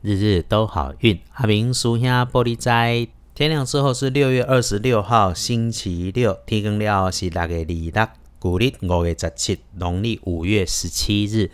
[0.00, 3.08] 日日都好运，阿明叔兄玻璃斋。
[3.34, 6.38] 天亮之后是六月二十六号，星期六。
[6.46, 8.08] 天更了是六月二六，
[8.38, 11.50] 古历五月十七，农历五月十七日，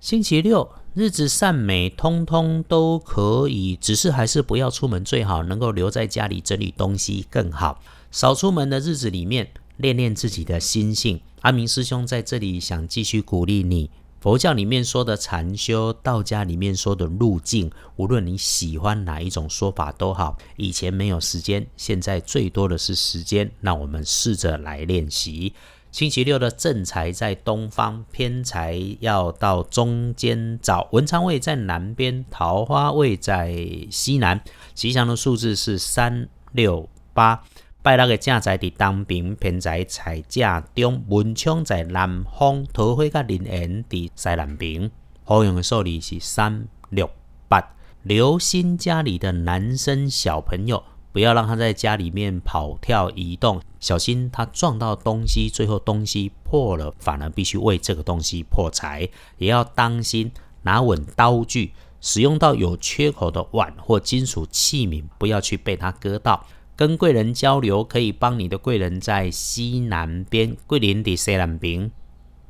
[0.00, 0.70] 星期六。
[0.92, 7.80] 日子善美，通通都可以，只是还是不要出门，最好能够留在家里整理东西更好。
[8.10, 9.48] 少出门的日子里面，
[9.78, 11.18] 练练自己的心性。
[11.40, 13.88] 阿明师兄在这里想继续鼓励你。
[14.20, 20.36] 佛教里面说的禅修，道家里面说的路径，无论你喜欢哪一种说法都好。
[20.56, 25.54] 以前没有时间，现在最多的是时间，那我们试着来练习。
[25.92, 30.88] 星期六的正财在东方，偏财要到中间找。
[30.90, 33.56] 文昌位在南边，桃花位在
[33.88, 34.42] 西南。
[34.74, 37.44] 吉祥的数字是三六八。
[37.88, 44.90] 拜六嘅正在伫东边，偏在财正中，文昌在南方，桃花甲林缘伫西南边。
[45.24, 47.10] 好用的数字是三六
[47.48, 47.66] 八。
[48.02, 59.08] 留心家里的男生小朋友，不要让他在家里面跑跳移动，小心他撞到东西，最后东西破了，反而必须为这个东西破财。
[59.38, 61.72] 也要当心拿稳刀具，
[62.02, 66.44] 使用到有缺口的碗或金属器皿，不要去被他割到。
[66.78, 71.90] 跟贵人交流，可以帮你的贵人在西南边，桂林的西南边。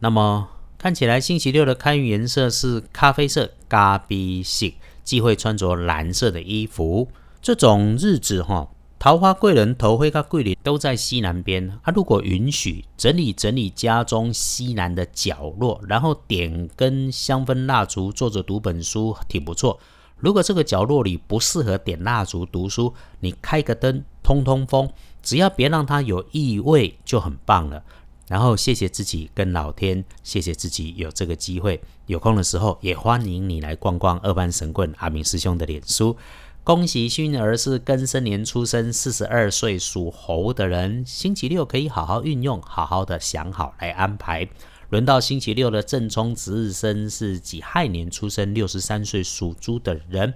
[0.00, 4.66] 那么看起来星期六的开运颜色是咖啡色、咖啡色，
[5.02, 7.08] 忌讳穿着蓝色的衣服。
[7.40, 8.68] 这种日子哈，
[8.98, 11.66] 桃花贵人、头灰跟桂林都在西南边。
[11.82, 19.80] 啊，如果允许，整理整理家中西南的角落，然后点根香氛蜡烛，坐着读本书，挺不错。
[20.18, 24.90] 如果这个角落里不适合点蜡烛读书，你开个灯通通风，
[25.22, 27.82] 只要别让它有异味就很棒了。
[28.26, 31.80] 然后谢谢自己跟老天，谢谢自己有这个机会。
[32.04, 36.14] 有空的时候也欢迎你来逛逛二班神棍阿明师兄的脸书。
[36.62, 44.46] 恭喜幸运儿是庚申年出生，四十二岁属猴的人，星期六可以好好运用，好好的想好来安排。
[44.90, 50.34] 轮到星期六的正冲值日生是己亥年出生，六十三岁属猪的人。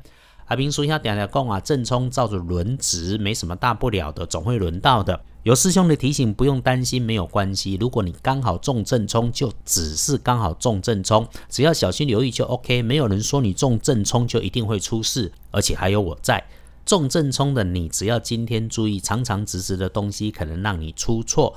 [0.52, 5.18] 阿平说一下，点点讲啊，正冲照着轮值，没什么大不了的，总会轮到的。
[5.44, 7.78] 有师兄的提醒，不用担心，没有关系。
[7.80, 12.82] 如果你刚好中正冲，就只是刚好中正冲，只要小心留意就 OK。
[12.82, 16.44] 没有人说你中正冲就一定会出事，而且还有我在。
[16.84, 21.54] 中正冲的你，只要今天注意，长长直直的东西可能让你出错。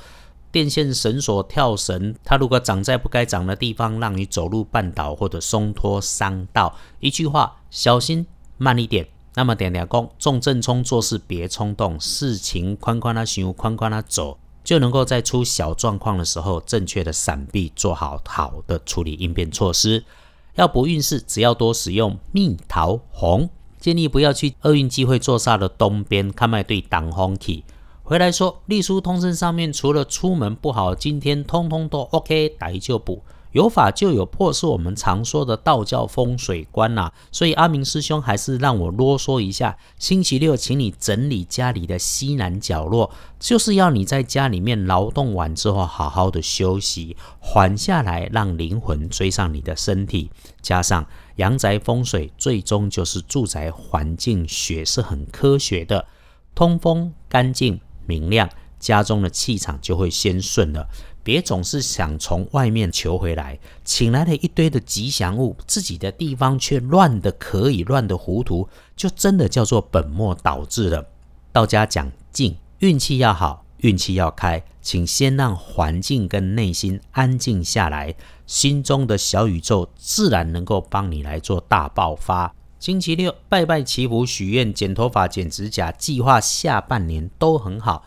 [0.53, 6.77] 电线、绳索、跳绳，它如果长在不该长的地方，让你走路绊倒或者松脱伤到。
[7.01, 8.25] 一句话，小心
[8.57, 9.07] 慢一点。
[9.37, 20.05] 那么点点功，重正冲，做事别冲动，事情宽宽的行，宽宽的走，就能够在出小状况的时候，正确的闪避，做好好的处理应变措施。
[20.53, 23.49] 要不运势，只要多使用蜜桃红。
[23.77, 27.65] 建议不要去厄运机会坐煞的东边，看卖对挡风气。
[28.03, 33.21] 回来说，隶书通身上面除了出门不好，今天通通都 OK，打一就补，
[33.55, 37.09] 有法就有破，是我们常说的道教风水观呐。
[37.31, 50.29] 所以阿明师兄还是让我啰嗦一下，星期六请你整理家里的西南角落，就是要你在家里面劳动完之后好好的休息，缓下来，让灵魂追上你的身体。
[50.61, 51.07] 加上
[51.37, 56.05] 阳宅风水，最终就是住宅环境学是很科学的，
[56.53, 57.79] 通风干净。
[58.05, 58.49] 明亮，
[58.79, 60.89] 家中的气场就会先顺了。
[61.25, 71.03] 别总是想从外面求回来，请来了一堆的吉祥物，自己的地方却乱的可以，乱的糊涂，就真的叫做本末倒置了。
[71.51, 78.13] 道家讲静，运气要好，运气要开，请先让环境跟内心安静下来，
[78.45, 82.53] 心中的小宇宙自然能够帮你来做大爆发。
[82.79, 88.05] 星期六拜拜祈福许愿剪头发剪指甲计划下半年都很好。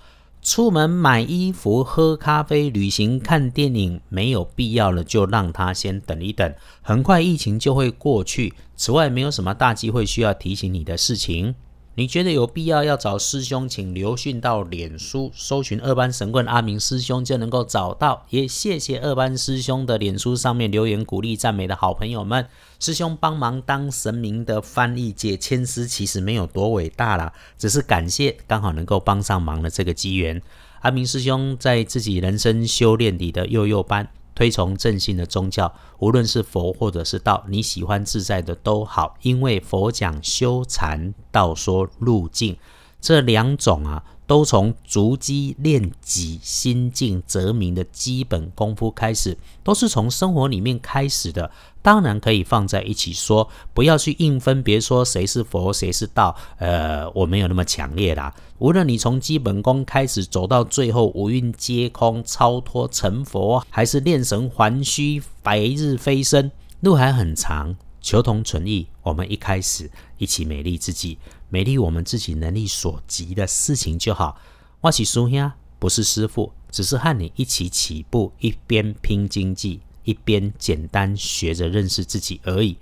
[0.51, 8.55] 出门买衣服喝咖啡旅行看电影没有必要了就让他先等一等，很快疫情就会过去。
[8.75, 11.55] 此外没有什么大机会需要提醒你的事情。
[11.99, 18.25] 你觉得有必要要找师兄，请留讯到脸书搜寻二班神棍阿明师兄就能够找到。
[18.31, 22.47] 也谢谢二班师兄的脸书上面留言鼓励赞美的好朋友们。
[22.79, 30.41] 师兄帮忙当神明的翻译解千丝，其实没有多伟大啦，只是感谢刚好能够帮上忙的这个机缘。
[30.83, 34.09] 阿明师兄在自己人生修炼里的幼幼班。
[34.39, 42.57] 推崇正信的宗教，无论是佛或者是道，你喜欢自在的都好，因为佛讲修禅，道说入境，
[43.01, 51.51] 这两种啊都从足基练己、心静则明的基本功夫开始，都是从生活里面开始的。
[51.81, 56.37] 当然可以放在一起说，不要去硬分别说谁是佛，谁是道。
[56.59, 58.35] 呃，我没有那么强烈啦。
[58.59, 67.75] 无论你从基本功开始走到最后五蕴皆空、超脱成佛，还是炼神还虚、白日飞升，路还很长。
[68.01, 71.17] 求同存异，我们一开始一起美丽自己，
[71.49, 74.39] 美丽我们自己能力所及的事情就好。
[74.83, 82.77] 我是苏兄，不是师傅，只是和你一起起步，一边拼经济，一边简单学着认识自己而已。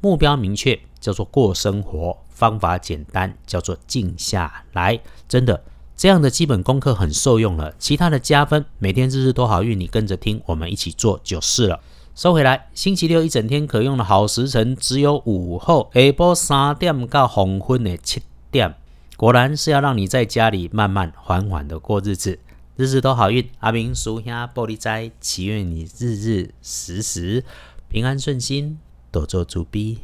[0.00, 5.00] 目标明确，叫做过生活；方法简单，叫做静下来。
[5.28, 5.62] 真的，
[5.96, 11.80] 这样的基本功课很受用了，其他的加分，每天日日都好运，你跟着听，我们一起做就是了。
[12.20, 18.20] 收回来，星期六一整天可用的好时辰只有午后下晡三点到黄昏的七
[18.50, 18.74] 点。
[19.16, 22.38] 果然是要让你在家里慢慢缓缓的过日子，
[22.76, 23.48] 日日都好运。
[23.60, 27.42] 阿明叔兄玻璃斋，祈愿你日日时时
[27.88, 28.78] 平安顺心，
[29.10, 30.00] 多做主逼。